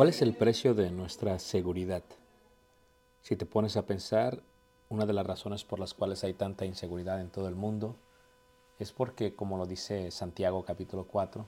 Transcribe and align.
¿Cuál 0.00 0.08
es 0.08 0.22
el 0.22 0.34
precio 0.34 0.72
de 0.72 0.90
nuestra 0.90 1.38
seguridad? 1.38 2.02
Si 3.20 3.36
te 3.36 3.44
pones 3.44 3.76
a 3.76 3.84
pensar, 3.84 4.42
una 4.88 5.04
de 5.04 5.12
las 5.12 5.26
razones 5.26 5.62
por 5.62 5.78
las 5.78 5.92
cuales 5.92 6.24
hay 6.24 6.32
tanta 6.32 6.64
inseguridad 6.64 7.20
en 7.20 7.28
todo 7.28 7.48
el 7.48 7.54
mundo 7.54 7.96
es 8.78 8.92
porque, 8.92 9.34
como 9.34 9.58
lo 9.58 9.66
dice 9.66 10.10
Santiago 10.10 10.64
capítulo 10.64 11.06
4, 11.06 11.46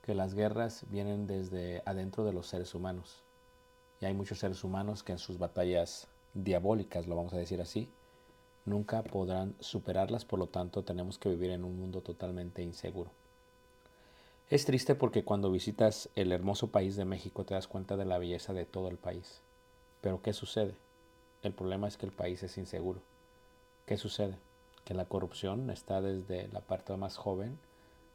que 0.00 0.14
las 0.14 0.34
guerras 0.34 0.84
vienen 0.90 1.26
desde 1.26 1.82
adentro 1.84 2.24
de 2.24 2.32
los 2.32 2.46
seres 2.46 2.72
humanos. 2.76 3.24
Y 4.00 4.04
hay 4.04 4.14
muchos 4.14 4.38
seres 4.38 4.62
humanos 4.62 5.02
que 5.02 5.10
en 5.10 5.18
sus 5.18 5.38
batallas 5.38 6.06
diabólicas, 6.34 7.08
lo 7.08 7.16
vamos 7.16 7.32
a 7.32 7.38
decir 7.38 7.60
así, 7.60 7.90
nunca 8.64 9.02
podrán 9.02 9.56
superarlas, 9.58 10.24
por 10.24 10.38
lo 10.38 10.46
tanto 10.46 10.84
tenemos 10.84 11.18
que 11.18 11.30
vivir 11.30 11.50
en 11.50 11.64
un 11.64 11.76
mundo 11.80 12.00
totalmente 12.00 12.62
inseguro. 12.62 13.10
Es 14.50 14.64
triste 14.66 14.94
porque 14.94 15.24
cuando 15.24 15.50
visitas 15.50 16.10
el 16.14 16.30
hermoso 16.30 16.68
país 16.68 16.96
de 16.96 17.04
México 17.04 17.44
te 17.44 17.54
das 17.54 17.68
cuenta 17.68 17.96
de 17.96 18.04
la 18.04 18.18
belleza 18.18 18.52
de 18.52 18.66
todo 18.66 18.88
el 18.88 18.98
país. 18.98 19.40
Pero 20.00 20.20
¿qué 20.20 20.32
sucede? 20.32 20.74
El 21.42 21.52
problema 21.52 21.88
es 21.88 21.96
que 21.96 22.06
el 22.06 22.12
país 22.12 22.42
es 22.42 22.58
inseguro. 22.58 23.00
¿Qué 23.86 23.96
sucede? 23.96 24.36
Que 24.84 24.94
la 24.94 25.06
corrupción 25.06 25.70
está 25.70 26.00
desde 26.00 26.48
la 26.48 26.60
parte 26.60 26.94
más 26.96 27.16
joven 27.16 27.58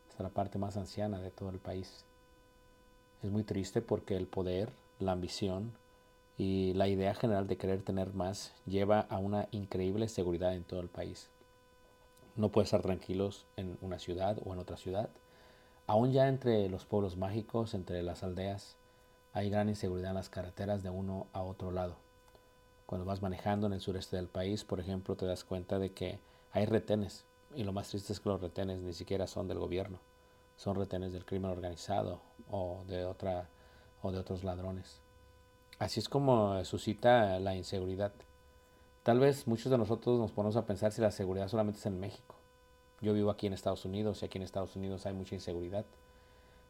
hasta 0.09 0.23
la 0.23 0.29
parte 0.29 0.57
más 0.57 0.77
anciana 0.77 1.19
de 1.19 1.31
todo 1.31 1.49
el 1.49 1.59
país. 1.59 2.05
Es 3.23 3.31
muy 3.31 3.43
triste 3.43 3.81
porque 3.81 4.15
el 4.15 4.27
poder, 4.27 4.69
la 4.99 5.13
ambición 5.13 5.73
y 6.37 6.73
la 6.73 6.87
idea 6.87 7.15
general 7.15 7.47
de 7.47 7.57
querer 7.57 7.81
tener 7.81 8.13
más 8.13 8.53
lleva 8.65 9.01
a 9.09 9.17
una 9.17 9.47
increíble 9.51 10.07
seguridad 10.07 10.55
en 10.55 10.63
todo 10.63 10.81
el 10.81 10.89
país. 10.89 11.29
No 12.35 12.49
puedes 12.49 12.67
estar 12.67 12.83
tranquilos 12.83 13.45
en 13.55 13.77
una 13.81 13.97
ciudad 13.97 14.37
o 14.45 14.53
en 14.53 14.59
otra 14.59 14.77
ciudad 14.77 15.09
Aún 15.87 16.11
ya 16.11 16.27
entre 16.27 16.67
los 16.67 16.85
pueblos 16.85 17.15
mágicos, 17.15 17.73
entre 17.73 18.03
las 18.03 18.21
aldeas, 18.21 18.75
hay 19.31 19.49
gran 19.49 19.69
inseguridad 19.69 20.09
en 20.09 20.15
las 20.15 20.29
carreteras 20.29 20.83
de 20.83 20.89
uno 20.89 21.27
a 21.31 21.41
otro 21.41 21.71
lado. 21.71 21.95
Cuando 22.85 23.05
vas 23.05 23.21
manejando 23.21 23.67
en 23.67 23.73
el 23.73 23.79
sureste 23.81 24.17
del 24.17 24.27
país, 24.27 24.65
por 24.65 24.81
ejemplo, 24.81 25.15
te 25.15 25.25
das 25.25 25.45
cuenta 25.45 25.79
de 25.79 25.93
que 25.93 26.19
hay 26.51 26.65
retenes. 26.65 27.23
Y 27.55 27.63
lo 27.63 27.71
más 27.71 27.89
triste 27.89 28.11
es 28.11 28.19
que 28.19 28.27
los 28.29 28.41
retenes 28.41 28.81
ni 28.81 28.93
siquiera 28.93 29.27
son 29.27 29.47
del 29.47 29.59
gobierno. 29.59 29.99
Son 30.57 30.75
retenes 30.75 31.13
del 31.13 31.25
crimen 31.25 31.51
organizado 31.51 32.19
o 32.49 32.83
de, 32.87 33.05
o 33.05 34.11
de 34.11 34.17
otros 34.17 34.43
ladrones. 34.43 34.99
Así 35.79 35.99
es 35.99 36.09
como 36.09 36.63
suscita 36.65 37.39
la 37.39 37.55
inseguridad. 37.55 38.11
Tal 39.03 39.19
vez 39.19 39.47
muchos 39.47 39.71
de 39.71 39.77
nosotros 39.77 40.19
nos 40.19 40.31
ponemos 40.31 40.57
a 40.57 40.65
pensar 40.65 40.91
si 40.91 40.99
la 40.99 41.11
seguridad 41.11 41.47
solamente 41.47 41.79
es 41.79 41.85
en 41.85 41.99
México. 41.99 42.36
Yo 42.99 43.13
vivo 43.13 43.29
aquí 43.29 43.45
en 43.45 43.53
Estados 43.53 43.85
Unidos 43.85 44.21
y 44.21 44.25
aquí 44.25 44.39
en 44.39 44.43
Estados 44.43 44.75
Unidos 44.75 45.05
hay 45.05 45.13
mucha 45.13 45.35
inseguridad. 45.35 45.85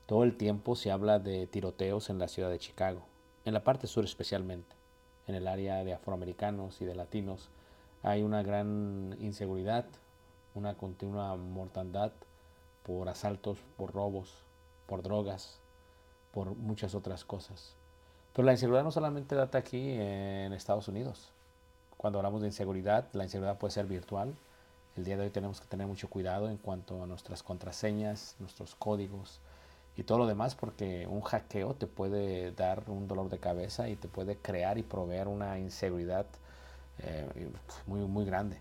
Todo 0.08 0.24
el 0.24 0.36
tiempo 0.36 0.76
se 0.76 0.92
habla 0.92 1.20
de 1.20 1.48
tiroteos 1.48 2.10
en 2.10 2.20
la 2.20 2.28
ciudad 2.28 2.50
de 2.50 2.60
Chicago, 2.60 3.02
en 3.46 3.54
la 3.54 3.64
parte 3.64 3.88
sur 3.88 4.04
especialmente, 4.04 4.76
en 5.26 5.36
el 5.36 5.48
área 5.48 5.84
de 5.86 5.94
afroamericanos 5.94 6.82
y 6.82 6.86
de 6.86 6.96
latinos. 6.96 7.50
Hay 8.04 8.24
una 8.24 8.44
gran 8.44 9.16
inseguridad, 9.22 9.86
una 10.54 10.76
continua 10.76 11.36
mortandad 11.38 12.12
por 12.84 13.08
asaltos, 13.08 13.60
por 13.78 13.94
robos, 13.94 14.34
por 14.86 15.04
drogas, 15.04 15.60
por 16.32 16.56
muchas 16.56 16.94
otras 16.94 17.24
cosas. 17.24 17.76
Pero 18.34 18.46
la 18.46 18.52
inseguridad 18.52 18.84
no 18.84 18.92
solamente 18.92 19.36
data 19.36 19.58
aquí 19.58 19.92
en 19.92 20.52
Estados 20.52 20.90
Unidos. 20.90 21.32
Cuando 21.96 22.20
hablamos 22.20 22.42
de 22.42 22.48
inseguridad, 22.48 23.08
la 23.14 23.24
inseguridad 23.24 23.58
puede 23.58 23.72
ser 23.74 23.88
virtual, 23.88 24.36
el 24.98 25.04
día 25.04 25.16
de 25.16 25.24
hoy 25.24 25.30
tenemos 25.30 25.62
que 25.62 25.68
tener 25.68 25.86
mucho 25.86 26.10
cuidado 26.10 26.50
en 26.50 26.58
cuanto 26.58 27.04
a 27.04 27.06
nuestras 27.06 27.44
contraseñas, 27.44 28.36
nuestros 28.40 28.74
códigos 28.76 29.40
y 29.96 30.04
todo 30.04 30.18
lo 30.18 30.26
demás 30.26 30.56
porque 30.56 31.06
un 31.08 31.22
hackeo 31.22 31.76
te 31.76 31.86
puede 31.86 32.52
dar 32.52 32.84
un 32.88 33.08
dolor 33.08 33.30
de 33.30 33.38
cabeza 33.38 33.90
y 33.90 33.96
te 33.96 34.08
puede 34.08 34.38
crear 34.38 34.78
y 34.78 34.84
proveer 34.84 35.28
una 35.28 35.60
inseguridad 35.60 36.26
eh, 37.00 37.50
muy, 37.86 38.00
muy 38.02 38.26
grande. 38.26 38.60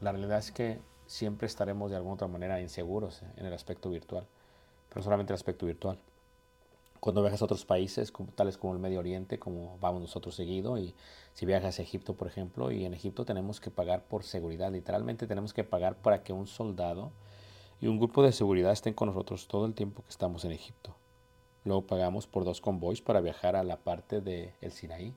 La 0.00 0.12
realidad 0.12 0.38
es 0.38 0.52
que 0.52 0.80
siempre 1.06 1.46
estaremos 1.46 1.90
de 1.90 1.96
alguna 1.96 2.14
otra 2.14 2.28
manera 2.28 2.60
inseguros 2.60 3.22
en 3.36 3.44
el 3.44 3.52
aspecto 3.52 3.90
virtual, 3.90 4.26
pero 4.88 5.02
solamente 5.02 5.32
el 5.32 5.36
aspecto 5.36 5.66
virtual 5.66 5.98
cuando 7.00 7.22
viajas 7.22 7.42
a 7.42 7.44
otros 7.44 7.64
países, 7.64 8.12
como, 8.12 8.32
tales 8.32 8.56
como 8.56 8.72
el 8.72 8.78
Medio 8.78 8.98
Oriente, 8.98 9.38
como 9.38 9.78
vamos 9.78 10.00
nosotros 10.00 10.34
seguido, 10.34 10.78
y 10.78 10.94
si 11.34 11.46
viajas 11.46 11.78
a 11.78 11.82
Egipto, 11.82 12.14
por 12.14 12.26
ejemplo, 12.26 12.70
y 12.70 12.84
en 12.84 12.94
Egipto 12.94 13.24
tenemos 13.24 13.60
que 13.60 13.70
pagar 13.70 14.04
por 14.04 14.24
seguridad, 14.24 14.72
literalmente 14.72 15.26
tenemos 15.26 15.52
que 15.52 15.64
pagar 15.64 15.96
para 15.96 16.22
que 16.22 16.32
un 16.32 16.46
soldado 16.46 17.12
y 17.80 17.86
un 17.86 17.98
grupo 17.98 18.22
de 18.22 18.32
seguridad 18.32 18.72
estén 18.72 18.94
con 18.94 19.08
nosotros 19.08 19.46
todo 19.46 19.66
el 19.66 19.74
tiempo 19.74 20.02
que 20.02 20.10
estamos 20.10 20.44
en 20.44 20.52
Egipto. 20.52 20.96
Luego 21.64 21.86
pagamos 21.86 22.26
por 22.26 22.44
dos 22.44 22.60
convoys 22.60 23.00
para 23.00 23.20
viajar 23.20 23.54
a 23.54 23.62
la 23.62 23.76
parte 23.76 24.20
del 24.20 24.52
el 24.60 24.72
Sinaí. 24.72 25.14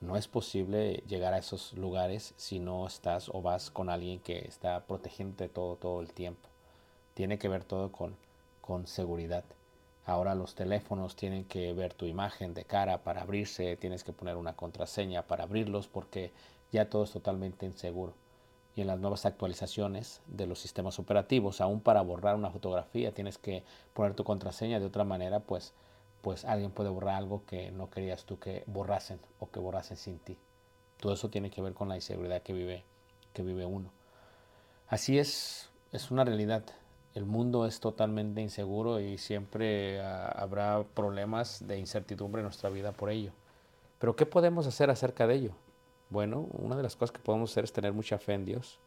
No 0.00 0.16
es 0.16 0.28
posible 0.28 1.04
llegar 1.06 1.32
a 1.34 1.38
esos 1.38 1.72
lugares 1.74 2.34
si 2.36 2.58
no 2.58 2.86
estás 2.86 3.28
o 3.28 3.40
vas 3.40 3.70
con 3.70 3.88
alguien 3.88 4.20
que 4.20 4.38
está 4.46 4.86
protegiendo 4.86 5.48
todo, 5.48 5.76
todo 5.76 6.00
el 6.00 6.12
tiempo. 6.12 6.48
Tiene 7.14 7.38
que 7.38 7.48
ver 7.48 7.64
todo 7.64 7.92
con, 7.92 8.16
con 8.60 8.86
seguridad. 8.86 9.44
Ahora 10.06 10.36
los 10.36 10.54
teléfonos 10.54 11.16
tienen 11.16 11.44
que 11.44 11.72
ver 11.72 11.92
tu 11.92 12.06
imagen 12.06 12.54
de 12.54 12.64
cara 12.64 13.02
para 13.02 13.22
abrirse, 13.22 13.76
tienes 13.76 14.04
que 14.04 14.12
poner 14.12 14.36
una 14.36 14.54
contraseña 14.54 15.22
para 15.22 15.42
abrirlos 15.42 15.88
porque 15.88 16.32
ya 16.70 16.88
todo 16.88 17.02
es 17.02 17.10
totalmente 17.10 17.66
inseguro. 17.66 18.14
Y 18.76 18.82
en 18.82 18.86
las 18.86 19.00
nuevas 19.00 19.26
actualizaciones 19.26 20.20
de 20.28 20.46
los 20.46 20.60
sistemas 20.60 21.00
operativos, 21.00 21.60
aún 21.60 21.80
para 21.80 22.02
borrar 22.02 22.36
una 22.36 22.52
fotografía 22.52 23.12
tienes 23.12 23.36
que 23.36 23.64
poner 23.94 24.14
tu 24.14 24.22
contraseña 24.22 24.78
de 24.78 24.86
otra 24.86 25.02
manera, 25.02 25.40
pues, 25.40 25.72
pues 26.22 26.44
alguien 26.44 26.70
puede 26.70 26.90
borrar 26.90 27.16
algo 27.16 27.44
que 27.44 27.72
no 27.72 27.90
querías 27.90 28.24
tú 28.24 28.38
que 28.38 28.62
borrasen 28.66 29.18
o 29.40 29.50
que 29.50 29.58
borrasen 29.58 29.96
sin 29.96 30.20
ti. 30.20 30.38
Todo 31.00 31.14
eso 31.14 31.30
tiene 31.30 31.50
que 31.50 31.62
ver 31.62 31.74
con 31.74 31.88
la 31.88 31.96
inseguridad 31.96 32.42
que 32.42 32.52
vive, 32.52 32.84
que 33.32 33.42
vive 33.42 33.66
uno. 33.66 33.90
Así 34.86 35.18
es, 35.18 35.68
es 35.90 36.12
una 36.12 36.24
realidad 36.24 36.62
el 37.16 37.24
mundo 37.24 37.64
es 37.64 37.80
totalmente 37.80 38.42
inseguro 38.42 39.00
y 39.00 39.16
siempre 39.16 40.02
ah, 40.02 40.28
habrá 40.36 40.84
problemas 40.84 41.66
de 41.66 41.78
incertidumbre 41.78 42.40
en 42.40 42.44
nuestra 42.44 42.68
vida 42.68 42.92
por 42.92 43.08
ello. 43.08 43.32
Pero 43.98 44.14
¿qué 44.16 44.26
podemos 44.26 44.66
hacer 44.66 44.90
acerca 44.90 45.26
de 45.26 45.36
ello? 45.36 45.52
Bueno, 46.10 46.46
una 46.52 46.76
de 46.76 46.82
las 46.82 46.94
cosas 46.94 47.12
que 47.12 47.22
podemos 47.22 47.50
hacer 47.50 47.64
es 47.64 47.72
tener 47.72 47.94
mucha 47.94 48.18
fe 48.18 48.34
en 48.34 48.44
Dios. 48.44 48.78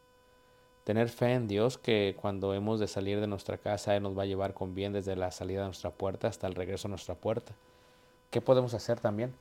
Tener 0.84 1.08
fe 1.08 1.34
en 1.34 1.48
Dios 1.48 1.76
que 1.76 2.16
cuando 2.20 2.54
hemos 2.54 2.78
de 2.78 2.86
salir 2.86 3.20
de 3.20 3.26
nuestra 3.26 3.58
casa 3.58 3.96
Él 3.96 4.04
nos 4.04 4.16
va 4.16 4.22
a 4.22 4.26
llevar 4.26 4.54
con 4.54 4.76
bien 4.76 4.92
desde 4.92 5.16
la 5.16 5.32
salida 5.32 5.62
de 5.62 5.66
nuestra 5.66 5.90
puerta 5.90 6.28
hasta 6.28 6.46
el 6.46 6.54
regreso 6.54 6.86
a 6.86 6.90
nuestra 6.90 7.16
puerta. 7.16 7.52
¿Qué 8.30 8.40
podemos 8.40 8.74
hacer 8.74 9.00
también? 9.00 9.34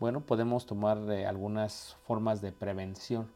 Bueno, 0.00 0.22
podemos 0.22 0.66
tomar 0.66 0.98
eh, 1.08 1.24
algunas 1.24 1.96
formas 2.02 2.42
de 2.42 2.50
prevención. 2.50 3.30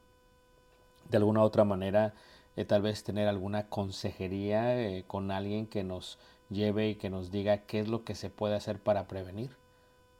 De 1.08 1.18
alguna 1.18 1.40
u 1.40 1.44
otra 1.44 1.62
manera, 1.62 2.14
eh, 2.58 2.64
tal 2.64 2.82
vez 2.82 3.04
tener 3.04 3.28
alguna 3.28 3.68
consejería 3.68 4.82
eh, 4.82 5.04
con 5.06 5.30
alguien 5.30 5.68
que 5.68 5.84
nos 5.84 6.18
lleve 6.50 6.88
y 6.88 6.96
que 6.96 7.08
nos 7.08 7.30
diga 7.30 7.58
qué 7.58 7.78
es 7.78 7.86
lo 7.86 8.02
que 8.02 8.16
se 8.16 8.30
puede 8.30 8.56
hacer 8.56 8.80
para 8.80 9.06
prevenir. 9.06 9.56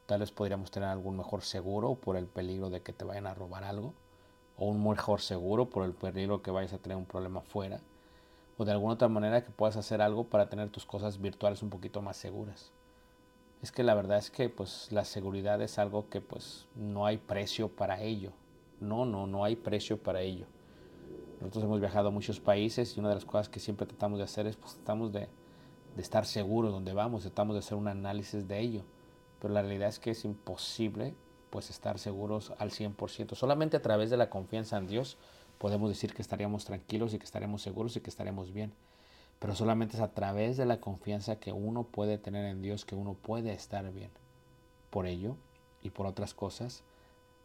Tal 0.05 0.21
vez 0.21 0.31
podríamos 0.31 0.71
tener 0.71 0.87
algún 0.87 1.17
mejor 1.17 1.41
seguro 1.41 1.95
por 1.95 2.15
el 2.15 2.27
peligro 2.27 2.69
de 2.69 2.81
que 2.81 2.93
te 2.93 3.03
vayan 3.03 3.27
a 3.27 3.33
robar 3.33 3.65
algo, 3.65 3.93
o 4.57 4.67
un 4.67 4.81
mejor 4.87 5.19
seguro 5.19 5.69
por 5.69 5.83
el 5.83 5.91
peligro 5.91 6.41
que 6.41 6.49
vayas 6.49 6.71
a 6.71 6.77
tener 6.77 6.97
un 6.97 7.03
problema 7.03 7.41
fuera, 7.41 7.81
o 8.57 8.63
de 8.63 8.71
alguna 8.71 8.93
otra 8.93 9.09
manera 9.09 9.43
que 9.43 9.51
puedas 9.51 9.75
hacer 9.75 10.01
algo 10.01 10.23
para 10.23 10.47
tener 10.47 10.69
tus 10.69 10.85
cosas 10.85 11.19
virtuales 11.19 11.61
un 11.61 11.69
poquito 11.69 12.01
más 12.01 12.15
seguras. 12.15 12.71
Es 13.61 13.73
que 13.73 13.83
la 13.83 13.95
verdad 13.95 14.17
es 14.17 14.31
que 14.31 14.47
pues 14.47 14.93
la 14.93 15.03
seguridad 15.03 15.61
es 15.61 15.77
algo 15.77 16.07
que 16.07 16.21
pues 16.21 16.67
no 16.73 17.05
hay 17.05 17.17
precio 17.17 17.67
para 17.67 18.01
ello. 18.01 18.31
No, 18.79 19.05
no, 19.05 19.27
no 19.27 19.43
hay 19.43 19.57
precio 19.57 20.01
para 20.01 20.21
ello. 20.21 20.45
Nosotros 21.39 21.63
hemos 21.63 21.79
viajado 21.79 22.09
a 22.09 22.11
muchos 22.11 22.39
países 22.39 22.95
y 22.95 22.99
una 22.99 23.09
de 23.09 23.15
las 23.15 23.25
cosas 23.25 23.47
que 23.47 23.59
siempre 23.59 23.87
tratamos 23.87 24.19
de 24.19 24.25
hacer 24.25 24.45
es 24.45 24.57
pues 24.57 24.73
tratamos 24.73 25.13
de, 25.13 25.29
de 25.95 26.01
estar 26.01 26.25
seguros 26.25 26.71
donde 26.71 26.93
vamos, 26.93 27.21
tratamos 27.21 27.55
de 27.55 27.59
hacer 27.59 27.77
un 27.77 27.87
análisis 27.87 28.47
de 28.47 28.59
ello. 28.59 28.83
Pero 29.39 29.53
la 29.53 29.61
realidad 29.61 29.89
es 29.89 29.99
que 29.99 30.11
es 30.11 30.25
imposible 30.25 31.15
pues 31.49 31.69
estar 31.69 31.97
seguros 31.97 32.53
al 32.57 32.71
100%. 32.71 33.35
Solamente 33.35 33.77
a 33.77 33.81
través 33.81 34.09
de 34.09 34.17
la 34.17 34.29
confianza 34.29 34.77
en 34.77 34.87
Dios 34.87 35.17
podemos 35.57 35.89
decir 35.89 36.13
que 36.13 36.21
estaríamos 36.21 36.65
tranquilos 36.65 37.13
y 37.13 37.19
que 37.19 37.25
estaremos 37.25 37.61
seguros 37.61 37.95
y 37.95 38.01
que 38.01 38.09
estaremos 38.09 38.51
bien. 38.53 38.73
Pero 39.39 39.55
solamente 39.55 39.95
es 39.95 40.01
a 40.01 40.13
través 40.13 40.57
de 40.57 40.65
la 40.65 40.81
confianza 40.81 41.37
que 41.37 41.53
uno 41.53 41.83
puede 41.83 42.17
tener 42.17 42.45
en 42.45 42.61
Dios 42.61 42.83
que 42.83 42.95
uno 42.95 43.13
puede 43.13 43.53
estar 43.53 43.89
bien. 43.93 44.11
Por 44.89 45.07
ello 45.07 45.37
y 45.81 45.91
por 45.91 46.05
otras 46.05 46.33
cosas, 46.33 46.83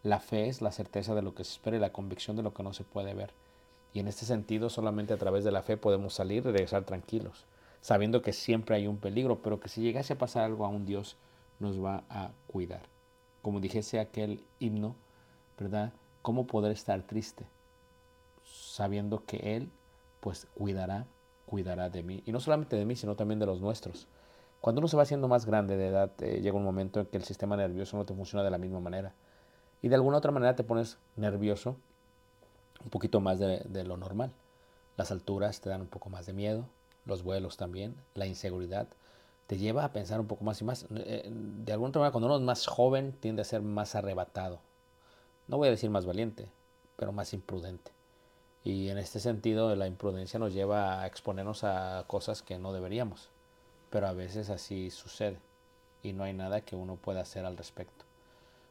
la 0.02 0.19
fe 0.19 0.49
es 0.49 0.61
la 0.61 0.73
certeza 0.73 1.14
de 1.14 1.23
lo 1.23 1.35
que 1.35 1.44
se 1.44 1.52
espera 1.52 1.76
y 1.76 1.81
la 1.81 1.93
convicción 1.93 2.37
de 2.37 2.43
lo 2.43 2.52
que 2.52 2.64
no 2.64 2.73
se 2.73 2.82
puede 2.82 3.14
ver. 3.14 3.32
Y 3.94 4.00
en 4.00 4.08
este 4.08 4.26
sentido, 4.26 4.69
solamente 4.70 5.14
a 5.14 5.19
través 5.19 5.44
de 5.44 5.52
la 5.52 5.62
fe 5.62 5.76
podemos 5.76 6.14
salir 6.14 6.38
y 6.38 6.50
regresar 6.50 6.85
tranquilos, 6.85 7.46
sabiendo 7.81 8.23
que 8.23 8.32
siempre 8.32 8.75
hay 8.75 8.88
un 8.88 8.99
peligro, 8.99 9.41
pero 9.41 9.61
que 9.61 9.69
si 9.69 9.82
llegase 9.82 10.14
a 10.14 10.19
pasar 10.19 10.44
algo 10.44 10.67
a 10.67 10.69
un 10.69 10.85
Dios, 10.85 11.17
nos 11.61 11.82
va 11.82 12.02
a 12.11 12.32
cuidar. 12.49 12.82
Como 13.41 13.61
dijese 13.61 14.00
aquel 14.00 14.44
himno, 14.58 14.96
¿verdad? 15.56 15.93
¿Cómo 16.23 16.49
poder 16.49 16.73
estar 16.73 17.02
triste? 17.02 17.46
Sabiendo 18.43 19.25
que 19.25 19.56
Él, 19.56 19.70
pues, 20.19 20.49
cuidará, 20.55 21.06
cuidará 21.47 21.88
de 21.88 22.02
mí. 22.02 22.25
Y 22.26 22.32
no 22.32 22.40
solamente 22.40 22.75
de 22.75 22.85
mí, 22.85 22.97
sino 22.97 23.14
también 23.14 23.38
de 23.38 23.47
los 23.47 23.61
nuestros. 23.61 24.08
Cuando 24.61 24.81
uno 24.81 24.88
se 24.88 24.97
va 24.97 25.05
haciendo 25.05 25.29
más 25.29 25.47
grande 25.47 25.76
de 25.76 25.87
edad, 25.87 26.11
eh, 26.20 26.40
llega 26.40 26.56
un 26.56 26.64
momento 26.64 26.99
en 26.99 27.06
que 27.06 27.17
el 27.17 27.23
sistema 27.23 27.56
nervioso 27.56 27.97
no 27.97 28.05
te 28.05 28.14
funciona 28.14 28.43
de 28.43 28.50
la 28.50 28.58
misma 28.58 28.81
manera. 28.81 29.14
Y 29.82 29.88
de 29.88 29.94
alguna 29.94 30.17
otra 30.19 30.32
manera 30.32 30.56
te 30.56 30.64
pones 30.64 30.99
nervioso 31.14 31.76
un 32.85 32.91
poquito 32.91 33.21
más 33.21 33.39
de, 33.39 33.85
lo 33.85 33.97
normal. 33.97 34.33
Las 34.97 35.11
alturas 35.11 35.61
te 35.61 35.71
dan 35.71 35.81
un 35.81 35.89
poco 35.89 36.11
más 36.11 36.27
de 36.27 36.33
miedo, 36.33 36.67
los 37.05 37.23
vuelos 37.23 37.57
también, 37.57 37.97
la 38.15 38.27
inseguridad 38.27 38.89
te 39.47 39.59
lleva 39.59 39.85
a 39.85 39.93
pensar 39.93 40.21
un 40.21 40.27
poco 40.27 40.45
más 40.45 40.61
y 40.61 40.65
más. 40.65 40.87
Eh, 40.91 41.29
de 41.31 41.73
alguna 41.73 41.93
manera, 41.93 42.13
cuando 42.13 42.27
uno 42.29 42.37
es 42.37 42.43
más 42.43 42.67
joven, 42.67 43.13
tiende 43.13 43.43
a 43.43 43.45
ser 43.45 43.61
más 43.61 43.95
arrebatado. 43.95 44.61
No 45.49 45.59
voy 45.59 45.69
a 45.69 45.73
decir 45.73 45.91
más 45.91 46.07
valiente, 46.07 46.49
pero 46.97 47.13
más 47.13 47.35
imprudente. 47.35 47.91
Y 48.63 48.89
en 48.89 48.97
este 48.97 49.21
sentido, 49.21 49.77
la 49.77 49.87
imprudencia 49.87 50.39
nos 50.39 50.55
lleva 50.55 51.03
a 51.03 51.07
exponernos 51.07 51.65
a 51.65 52.05
cosas 52.07 52.41
que 52.41 52.59
no 52.59 52.73
deberíamos. 52.73 53.29
Pero 53.91 54.07
a 54.07 54.13
veces 54.13 54.49
así 54.49 54.91
sucede 54.91 55.39
y 56.03 56.15
no 56.15 56.25
hay 56.25 56.33
nada 56.33 56.63
que 56.63 56.77
uno 56.77 56.97
pueda 56.97 57.21
hacer 57.21 57.45
al 57.45 57.59
respecto. 57.59 58.07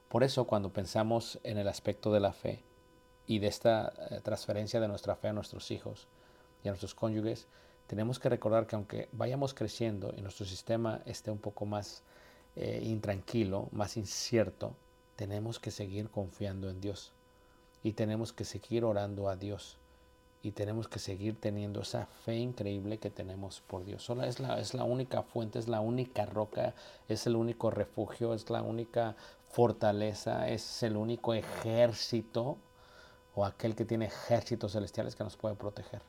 Por 0.10 0.24
eso, 0.24 0.46
cuando 0.46 0.74
pensamos 0.74 1.40
en 1.44 1.60
el 1.60 1.68
aspecto 1.68 2.12
de 2.12 2.20
la 2.20 2.34
fe 2.34 2.64
y 3.28 3.40
de 3.40 3.48
esta 3.48 3.94
eh, 4.10 4.20
transferencia 4.22 4.80
de 4.80 4.88
nuestra 4.88 5.16
fe 5.16 5.30
a 5.30 5.34
nuestros 5.34 5.72
hijos 5.72 6.08
y 6.64 6.68
a 6.68 6.72
nuestros 6.72 6.96
cónyuges, 6.96 7.48
tenemos 7.88 8.20
que 8.20 8.30
recordar 8.30 8.68
que 8.68 8.76
aunque 8.76 9.10
vayamos 9.12 9.54
creciendo 9.54 10.14
y 10.16 10.22
nuestro 10.22 10.46
sistema 10.46 11.02
esté 11.06 11.32
un 11.32 11.38
poco 11.38 11.66
más 11.66 12.04
eh, 12.56 12.82
intranquilo, 12.84 13.70
más 13.72 13.98
incierto, 13.98 14.76
tenemos 15.16 15.60
que 15.60 15.72
seguir 15.72 16.10
confiando 16.10 16.70
en 16.70 16.82
Dios 16.82 17.12
y 17.84 17.94
tenemos 17.94 18.34
que 18.34 18.46
seguir 18.46 18.84
orando 18.84 19.30
a 19.30 19.36
Dios 19.36 19.78
y 20.42 20.52
tenemos 20.52 20.88
que 20.90 21.00
seguir 21.00 21.40
teniendo 21.40 21.82
esa 21.82 22.06
fe 22.06 22.36
increíble 22.36 22.98
que 22.98 23.10
tenemos 23.10 23.62
por 23.62 23.86
Dios. 23.86 24.04
Sola 24.04 24.28
es 24.28 24.40
la, 24.40 24.60
es 24.60 24.74
la 24.74 24.84
única 24.84 25.24
fuente, 25.24 25.60
es 25.60 25.70
la 25.70 25.80
única 25.80 26.26
roca, 26.26 26.74
es 27.08 27.28
el 27.28 27.36
único 27.38 27.72
refugio, 27.72 28.34
es 28.34 28.50
la 28.50 28.62
única 28.62 29.16
fortaleza, 29.52 30.50
es 30.50 30.84
el 30.84 30.98
único 30.98 31.34
ejército 31.34 32.58
o 33.36 33.46
aquel 33.46 33.76
que 33.76 33.86
tiene 33.86 34.06
ejércitos 34.06 34.74
celestiales 34.74 35.16
que 35.16 35.24
nos 35.24 35.38
puede 35.38 35.56
proteger 35.56 36.02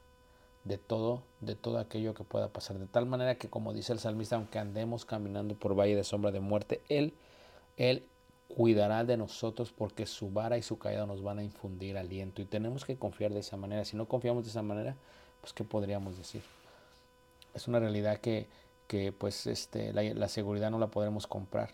de 0.65 0.79
todo, 0.79 1.23
de 1.41 1.55
todo 1.55 1.79
aquello 1.79 2.15
que 2.15 2.25
pueda 2.25 2.49
pasar. 2.49 2.79
De 2.79 2.87
tal 2.87 3.07
manera 3.07 3.37
que, 3.37 3.49
como 3.49 3.73
dice 3.73 3.93
el 3.93 3.99
salmista, 3.99 4.37
aunque 4.37 4.59
andemos 4.59 5.05
caminando 5.05 5.55
por 5.55 5.79
valle 5.79 5.95
de 5.95 6.05
sombra 6.05 6.33
de 6.33 6.41
muerte, 6.41 6.83
Él, 6.89 7.15
Él 7.77 8.07
cuidará 8.49 9.05
de 9.05 9.17
nosotros 9.17 9.73
porque 9.73 10.07
su 10.07 10.31
vara 10.31 10.57
y 10.59 10.63
su 10.63 10.79
caída 10.79 11.07
nos 11.07 11.23
van 11.23 11.39
a 11.39 11.45
infundir 11.45 11.99
aliento. 11.99 12.43
Y 12.43 12.47
tenemos 12.47 12.85
que 12.85 12.97
confiar 12.97 13.33
de 13.33 13.41
esa 13.41 13.57
manera. 13.57 13.85
Si 13.85 13.97
no 13.97 14.07
confiamos 14.07 14.45
de 14.45 14.51
esa 14.51 14.63
manera, 14.63 14.97
pues 15.41 15.53
¿qué 15.53 15.65
podríamos 15.65 16.17
decir? 16.17 16.43
Es 17.53 17.69
una 17.69 17.79
realidad 17.79 18.19
que, 18.19 18.49
que 18.87 19.13
pues 19.13 19.47
este, 19.47 19.93
la, 19.93 20.29
seguridad 20.29 20.71
no 20.71 20.79
la 20.79 20.89
podremos 20.89 21.27
comprar. 21.27 21.71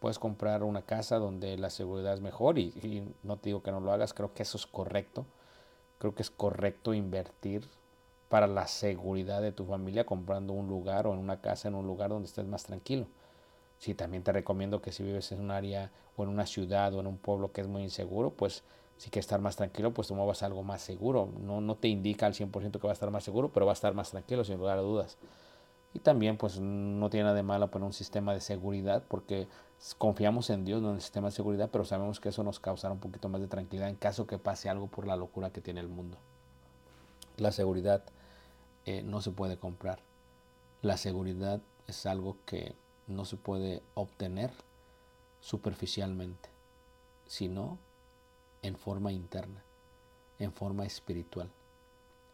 Puedes 0.00 0.18
comprar 0.18 0.64
una 0.64 0.82
casa 0.82 1.18
donde 1.18 1.56
la 1.58 1.70
seguridad 1.70 2.14
es 2.14 2.20
mejor 2.20 2.58
y, 2.58 2.68
y 2.82 3.14
no 3.22 3.36
te 3.36 3.50
digo 3.50 3.62
que 3.62 3.70
no 3.70 3.80
lo 3.80 3.92
hagas, 3.92 4.14
creo 4.14 4.34
que 4.34 4.42
eso 4.42 4.56
es 4.56 4.66
correcto. 4.66 5.26
Creo 5.98 6.14
que 6.14 6.22
es 6.22 6.30
correcto 6.30 6.94
invertir 6.94 7.68
para 8.30 8.46
la 8.46 8.66
seguridad 8.68 9.42
de 9.42 9.52
tu 9.52 9.66
familia 9.66 10.06
comprando 10.06 10.52
un 10.54 10.68
lugar 10.68 11.06
o 11.06 11.12
en 11.12 11.18
una 11.18 11.40
casa 11.40 11.68
en 11.68 11.74
un 11.74 11.86
lugar 11.86 12.10
donde 12.10 12.26
estés 12.26 12.46
más 12.46 12.64
tranquilo. 12.64 13.06
Sí, 13.78 13.94
también 13.94 14.22
te 14.22 14.32
recomiendo 14.32 14.80
que 14.82 14.92
si 14.92 15.02
vives 15.02 15.32
en 15.32 15.40
un 15.40 15.50
área 15.50 15.90
o 16.16 16.22
en 16.22 16.28
una 16.28 16.46
ciudad 16.46 16.94
o 16.94 17.00
en 17.00 17.06
un 17.06 17.18
pueblo 17.18 17.50
que 17.52 17.62
es 17.62 17.66
muy 17.66 17.82
inseguro, 17.82 18.30
pues 18.30 18.62
si 18.98 19.10
quieres 19.10 19.24
estar 19.24 19.40
más 19.40 19.56
tranquilo, 19.56 19.92
pues 19.92 20.08
te 20.08 20.14
muevas 20.14 20.42
algo 20.42 20.62
más 20.62 20.82
seguro. 20.82 21.30
No, 21.40 21.60
no 21.60 21.76
te 21.76 21.88
indica 21.88 22.26
al 22.26 22.34
100% 22.34 22.78
que 22.78 22.86
va 22.86 22.92
a 22.92 22.94
estar 22.94 23.10
más 23.10 23.24
seguro, 23.24 23.50
pero 23.52 23.66
va 23.66 23.72
a 23.72 23.74
estar 23.74 23.94
más 23.94 24.10
tranquilo 24.10 24.44
sin 24.44 24.58
lugar 24.58 24.78
a 24.78 24.82
dudas. 24.82 25.16
Y 25.92 25.98
también 25.98 26.36
pues 26.36 26.60
no 26.60 27.10
tiene 27.10 27.24
nada 27.24 27.36
de 27.36 27.42
malo 27.42 27.70
poner 27.70 27.86
un 27.86 27.92
sistema 27.92 28.32
de 28.32 28.40
seguridad 28.40 29.02
porque 29.08 29.48
confiamos 29.98 30.50
en 30.50 30.64
Dios, 30.64 30.82
en 30.82 30.90
el 30.90 31.00
sistema 31.00 31.28
de 31.28 31.32
seguridad, 31.32 31.68
pero 31.72 31.84
sabemos 31.84 32.20
que 32.20 32.28
eso 32.28 32.44
nos 32.44 32.60
causará 32.60 32.94
un 32.94 33.00
poquito 33.00 33.28
más 33.28 33.40
de 33.40 33.48
tranquilidad 33.48 33.88
en 33.88 33.96
caso 33.96 34.26
que 34.26 34.38
pase 34.38 34.68
algo 34.68 34.86
por 34.86 35.06
la 35.06 35.16
locura 35.16 35.50
que 35.50 35.60
tiene 35.60 35.80
el 35.80 35.88
mundo. 35.88 36.16
La 37.38 37.50
seguridad 37.50 38.04
eh, 38.84 39.02
no 39.02 39.20
se 39.20 39.30
puede 39.30 39.56
comprar. 39.56 40.00
La 40.82 40.96
seguridad 40.96 41.60
es 41.86 42.06
algo 42.06 42.36
que 42.46 42.74
no 43.06 43.24
se 43.24 43.36
puede 43.36 43.82
obtener 43.94 44.52
superficialmente, 45.40 46.48
sino 47.26 47.78
en 48.62 48.76
forma 48.76 49.12
interna, 49.12 49.62
en 50.38 50.52
forma 50.52 50.84
espiritual, 50.84 51.50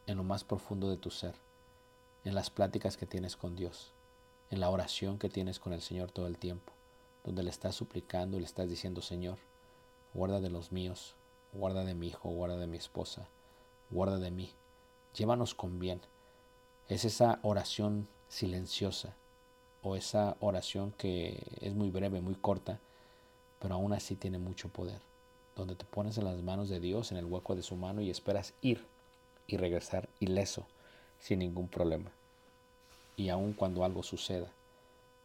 en 0.06 0.18
lo 0.18 0.24
más 0.24 0.44
profundo 0.44 0.90
de 0.90 0.96
tu 0.96 1.10
ser, 1.10 1.34
en 2.26 2.34
las 2.34 2.50
pláticas 2.50 2.96
que 2.96 3.06
tienes 3.06 3.36
con 3.36 3.54
Dios, 3.54 3.92
en 4.50 4.58
la 4.58 4.68
oración 4.68 5.16
que 5.16 5.28
tienes 5.28 5.60
con 5.60 5.72
el 5.72 5.80
Señor 5.80 6.10
todo 6.10 6.26
el 6.26 6.38
tiempo, 6.38 6.72
donde 7.24 7.44
le 7.44 7.50
estás 7.50 7.76
suplicando 7.76 8.36
y 8.36 8.40
le 8.40 8.46
estás 8.46 8.68
diciendo, 8.68 9.00
Señor, 9.00 9.38
guarda 10.12 10.40
de 10.40 10.50
los 10.50 10.72
míos, 10.72 11.14
guarda 11.52 11.84
de 11.84 11.94
mi 11.94 12.08
hijo, 12.08 12.28
guarda 12.30 12.56
de 12.56 12.66
mi 12.66 12.78
esposa, 12.78 13.28
guarda 13.90 14.18
de 14.18 14.32
mí, 14.32 14.50
llévanos 15.14 15.54
con 15.54 15.78
bien. 15.78 16.00
Es 16.88 17.04
esa 17.04 17.38
oración 17.42 18.08
silenciosa 18.28 19.14
o 19.82 19.94
esa 19.94 20.36
oración 20.40 20.90
que 20.98 21.46
es 21.60 21.74
muy 21.74 21.90
breve, 21.90 22.20
muy 22.20 22.34
corta, 22.34 22.80
pero 23.60 23.76
aún 23.76 23.92
así 23.92 24.16
tiene 24.16 24.38
mucho 24.38 24.68
poder, 24.68 25.00
donde 25.54 25.76
te 25.76 25.84
pones 25.84 26.18
en 26.18 26.24
las 26.24 26.42
manos 26.42 26.68
de 26.68 26.80
Dios, 26.80 27.12
en 27.12 27.18
el 27.18 27.24
hueco 27.24 27.54
de 27.54 27.62
su 27.62 27.76
mano 27.76 28.00
y 28.00 28.10
esperas 28.10 28.52
ir 28.62 28.84
y 29.46 29.58
regresar 29.58 30.08
ileso, 30.18 30.66
sin 31.18 31.40
ningún 31.40 31.68
problema. 31.68 32.10
Y 33.16 33.28
aun 33.28 33.52
cuando 33.52 33.84
algo 33.84 34.02
suceda, 34.02 34.52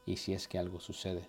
y 0.05 0.17
si 0.17 0.33
es 0.33 0.47
que 0.47 0.57
algo 0.57 0.79
sucede, 0.79 1.27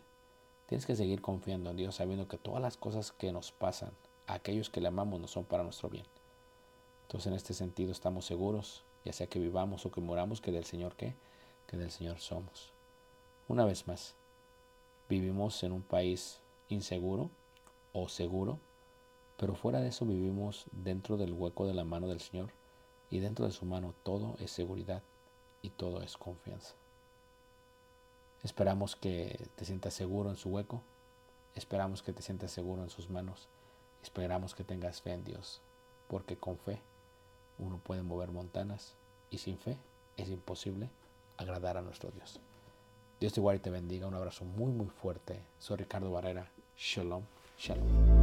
tienes 0.66 0.86
que 0.86 0.96
seguir 0.96 1.20
confiando 1.20 1.70
en 1.70 1.76
Dios, 1.76 1.96
sabiendo 1.96 2.28
que 2.28 2.38
todas 2.38 2.62
las 2.62 2.76
cosas 2.76 3.12
que 3.12 3.32
nos 3.32 3.52
pasan, 3.52 3.90
a 4.26 4.34
aquellos 4.34 4.70
que 4.70 4.80
le 4.80 4.88
amamos, 4.88 5.20
no 5.20 5.28
son 5.28 5.44
para 5.44 5.64
nuestro 5.64 5.88
bien. 5.88 6.06
Entonces 7.02 7.26
en 7.26 7.34
este 7.34 7.54
sentido 7.54 7.92
estamos 7.92 8.24
seguros 8.24 8.84
ya 9.04 9.12
sea 9.12 9.26
que 9.26 9.38
vivamos 9.38 9.84
o 9.84 9.90
que 9.90 10.00
moramos, 10.00 10.40
que 10.40 10.52
del 10.52 10.64
Señor 10.64 10.94
qué, 10.96 11.14
que 11.66 11.76
del 11.76 11.90
Señor 11.90 12.20
somos. 12.20 12.72
Una 13.48 13.64
vez 13.64 13.86
más, 13.86 14.14
vivimos 15.08 15.62
en 15.64 15.72
un 15.72 15.82
país 15.82 16.40
inseguro 16.68 17.30
o 17.92 18.08
seguro, 18.08 18.58
pero 19.36 19.54
fuera 19.54 19.80
de 19.80 19.88
eso 19.88 20.06
vivimos 20.06 20.66
dentro 20.70 21.16
del 21.16 21.32
hueco 21.32 21.66
de 21.66 21.74
la 21.74 21.84
mano 21.84 22.06
del 22.06 22.20
Señor 22.20 22.50
y 23.12 23.20
dentro 23.20 23.44
de 23.44 23.52
su 23.52 23.66
mano 23.66 23.94
todo 24.02 24.36
es 24.40 24.50
seguridad 24.50 25.02
y 25.60 25.68
todo 25.68 26.00
es 26.00 26.16
confianza. 26.16 26.74
Esperamos 28.42 28.96
que 28.96 29.48
te 29.54 29.66
sientas 29.66 29.92
seguro 29.92 30.30
en 30.30 30.36
su 30.36 30.48
hueco, 30.48 30.82
esperamos 31.54 32.02
que 32.02 32.14
te 32.14 32.22
sientas 32.22 32.50
seguro 32.50 32.82
en 32.82 32.88
sus 32.88 33.10
manos, 33.10 33.48
esperamos 34.02 34.54
que 34.54 34.64
tengas 34.64 35.02
fe 35.02 35.12
en 35.12 35.24
Dios, 35.24 35.60
porque 36.08 36.36
con 36.38 36.56
fe 36.56 36.80
uno 37.58 37.78
puede 37.84 38.02
mover 38.02 38.30
montañas 38.30 38.94
y 39.30 39.38
sin 39.38 39.58
fe 39.58 39.76
es 40.16 40.30
imposible 40.30 40.88
agradar 41.36 41.76
a 41.76 41.82
nuestro 41.82 42.10
Dios. 42.12 42.40
Dios 43.20 43.34
te 43.34 43.42
guarde 43.42 43.58
y 43.58 43.62
te 43.62 43.70
bendiga. 43.70 44.06
Un 44.06 44.14
abrazo 44.14 44.44
muy 44.46 44.72
muy 44.72 44.88
fuerte. 44.88 45.38
Soy 45.58 45.76
Ricardo 45.76 46.10
Barrera. 46.10 46.50
Shalom. 46.76 47.24
Shalom. 47.58 48.21